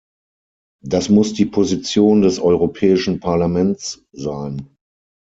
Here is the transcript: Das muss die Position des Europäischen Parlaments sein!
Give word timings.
Das 0.83 1.09
muss 1.09 1.33
die 1.35 1.45
Position 1.45 2.23
des 2.23 2.39
Europäischen 2.39 3.19
Parlaments 3.19 4.03
sein! 4.11 4.75